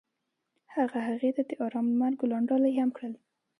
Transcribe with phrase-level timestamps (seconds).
[0.75, 3.13] هغه هغې ته د آرام لمر ګلان ډالۍ هم کړل.